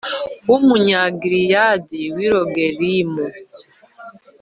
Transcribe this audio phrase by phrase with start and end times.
[0.49, 3.25] w Umunyagaleyadi w i Rogelimu